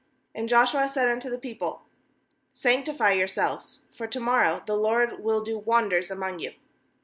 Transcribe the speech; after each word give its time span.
5And 0.35 0.47
Joshua 0.49 0.87
said 0.87 1.07
unto 1.09 1.29
the 1.29 1.37
people: 1.37 1.83
'Sanctify 2.53 3.11
yourselves; 3.11 3.81
for 3.93 4.07
to 4.07 4.19
morrow 4.19 4.63
the 4.65 4.75
LORD 4.75 5.23
will 5.23 5.43
do 5.43 5.59
wonders 5.59 6.09
among 6.09 6.39
you.' 6.39 6.53